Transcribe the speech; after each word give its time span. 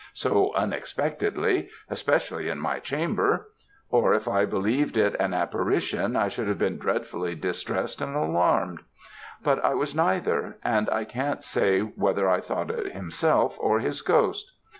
so 0.15 0.51
unexpectedly, 0.55 1.69
especially 1.87 2.49
in 2.49 2.57
my 2.57 2.79
chamber; 2.79 3.51
or 3.91 4.15
if 4.15 4.27
I 4.27 4.45
believed 4.45 4.97
it 4.97 5.13
an 5.19 5.31
apparition, 5.31 6.15
I 6.15 6.27
should 6.27 6.47
have 6.47 6.57
been 6.57 6.79
dreadfully 6.79 7.35
distressed 7.35 8.01
and 8.01 8.15
alarmed; 8.15 8.79
but 9.43 9.63
I 9.63 9.75
was 9.75 9.93
neither; 9.93 10.57
and 10.63 10.89
I 10.89 11.05
can't 11.05 11.43
say 11.43 11.81
whether 11.81 12.27
I 12.27 12.41
thought 12.41 12.71
it 12.71 12.93
himself 12.93 13.57
or 13.59 13.77
his 13.79 14.01
ghost. 14.01 14.51